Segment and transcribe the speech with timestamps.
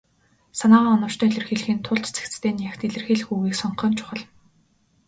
[0.59, 4.21] Санаагаа оновчтой илэрхийлэхийн тулд цэгцтэй, нягт илэрхийлэх үгийг сонгох нь чухал.